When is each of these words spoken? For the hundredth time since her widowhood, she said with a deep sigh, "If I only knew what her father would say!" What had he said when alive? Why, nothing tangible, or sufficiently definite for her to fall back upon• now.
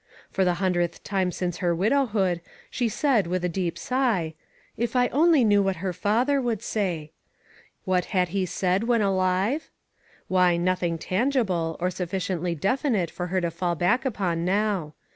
For 0.31 0.43
the 0.43 0.55
hundredth 0.55 1.03
time 1.03 1.31
since 1.31 1.57
her 1.57 1.75
widowhood, 1.75 2.41
she 2.71 2.89
said 2.89 3.27
with 3.27 3.45
a 3.45 3.47
deep 3.49 3.77
sigh, 3.77 4.33
"If 4.75 4.95
I 4.95 5.09
only 5.09 5.43
knew 5.43 5.61
what 5.61 5.75
her 5.75 5.93
father 5.93 6.41
would 6.41 6.63
say!" 6.63 7.11
What 7.85 8.05
had 8.05 8.29
he 8.29 8.47
said 8.47 8.85
when 8.85 9.03
alive? 9.03 9.69
Why, 10.27 10.57
nothing 10.57 10.97
tangible, 10.97 11.77
or 11.79 11.91
sufficiently 11.91 12.55
definite 12.55 13.11
for 13.11 13.27
her 13.27 13.41
to 13.41 13.51
fall 13.51 13.75
back 13.75 14.03
upon• 14.03 14.37
now. 14.39 14.95